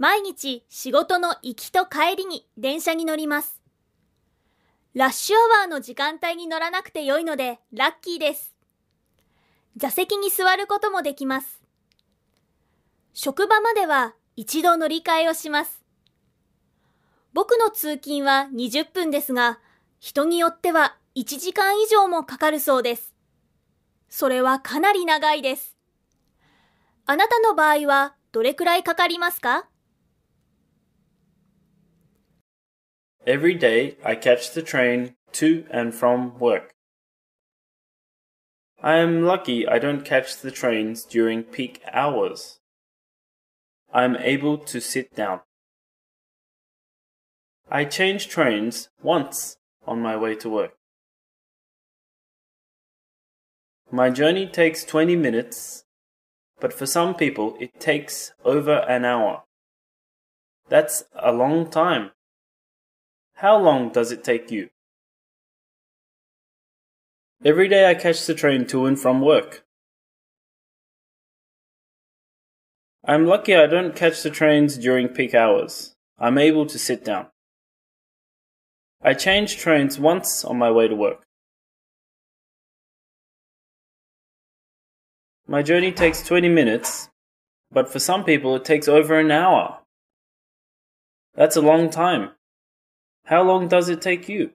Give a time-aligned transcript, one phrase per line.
[0.00, 3.60] 毎日仕事の行きと帰りに電車に乗ります。
[4.94, 8.54] ラッシュアワーの時間帯に乗らなくて良いのでラッキーです。
[9.76, 11.60] 座席に座ることもできます。
[13.12, 15.82] 職場までは一度乗り換えをします。
[17.34, 19.60] 僕の通勤は20分ですが、
[19.98, 23.12] 人によっては1時間以上もかかるそうです。
[24.08, 25.76] それはかなり長いです。
[27.04, 29.66] あなたの場合はどれくらいかかりますか？
[33.30, 36.74] Every day I catch the train to and from work.
[38.82, 42.58] I am lucky I don't catch the trains during peak hours.
[43.92, 45.42] I am able to sit down.
[47.70, 50.72] I change trains once on my way to work.
[53.92, 55.84] My journey takes 20 minutes,
[56.58, 59.44] but for some people it takes over an hour.
[60.68, 62.10] That's a long time.
[63.40, 64.68] How long does it take you?
[67.42, 69.64] Every day I catch the train to and from work.
[73.02, 75.94] I'm lucky I don't catch the trains during peak hours.
[76.18, 77.28] I'm able to sit down.
[79.00, 81.22] I change trains once on my way to work.
[85.46, 87.08] My journey takes 20 minutes,
[87.72, 89.78] but for some people it takes over an hour.
[91.34, 92.32] That's a long time.
[93.30, 94.50] How long does it take you?